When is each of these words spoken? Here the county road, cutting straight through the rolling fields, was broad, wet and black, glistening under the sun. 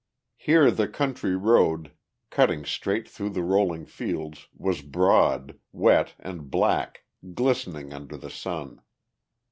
Here 0.37 0.71
the 0.71 0.87
county 0.87 1.33
road, 1.33 1.91
cutting 2.31 2.65
straight 2.65 3.07
through 3.07 3.29
the 3.29 3.43
rolling 3.43 3.85
fields, 3.85 4.47
was 4.57 4.81
broad, 4.81 5.59
wet 5.71 6.15
and 6.17 6.49
black, 6.49 7.03
glistening 7.35 7.93
under 7.93 8.17
the 8.17 8.31
sun. 8.31 8.81